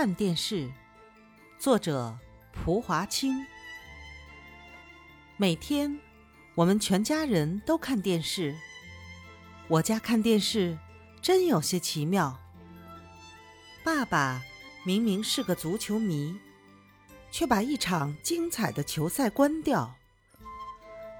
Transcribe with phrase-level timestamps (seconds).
[0.00, 0.70] 看电视，
[1.58, 2.16] 作者
[2.52, 3.44] 蒲华清。
[5.36, 5.98] 每天，
[6.54, 8.54] 我们全家人都看电视。
[9.66, 10.78] 我家看电视
[11.20, 12.38] 真有些奇妙。
[13.82, 14.40] 爸爸
[14.84, 16.38] 明明是个足球迷，
[17.32, 19.96] 却把一场精彩的球赛关掉，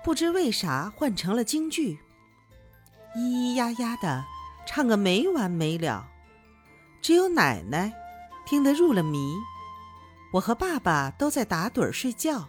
[0.05, 1.99] 不知为啥换成了京剧，
[3.17, 4.25] 咿咿呀呀的
[4.65, 6.09] 唱个没完没了。
[7.03, 7.93] 只有奶奶
[8.49, 9.37] 听得入了迷，
[10.33, 12.49] 我和爸爸都在打盹睡觉。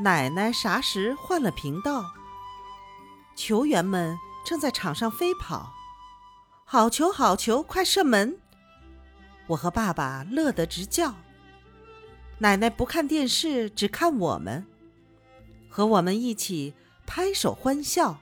[0.00, 2.06] 奶奶啥时换了频道？
[3.36, 5.74] 球员们正在场上飞跑，
[6.64, 8.38] 好球好球，快射门！
[9.48, 11.16] 我和爸爸乐得直叫。
[12.38, 14.66] 奶奶不看电视，只看我们，
[15.68, 16.72] 和我们一起
[17.06, 18.20] 拍手欢笑。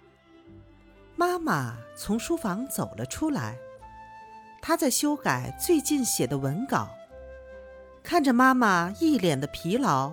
[1.15, 3.57] 妈妈从书房走了出来。
[4.60, 6.90] 他在修改最近写的文稿，
[8.02, 10.12] 看着妈妈一脸的疲劳，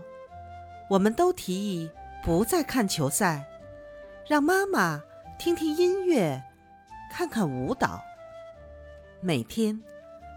[0.90, 1.90] 我们都提议
[2.24, 3.46] 不再看球赛，
[4.28, 5.02] 让妈妈
[5.40, 6.44] 听听音乐，
[7.12, 8.02] 看看舞蹈。
[9.22, 9.82] 每天，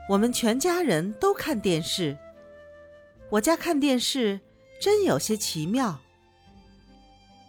[0.08, 2.16] 我们全家人都看电视。
[3.30, 4.40] 我家看电视
[4.80, 5.98] 真有些奇妙。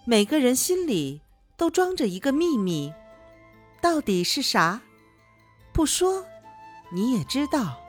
[0.06, 1.22] 每个人心里
[1.56, 2.94] 都装着一个秘密，
[3.82, 4.82] 到底是啥？
[5.72, 6.26] 不说。
[6.90, 7.87] 你也知道。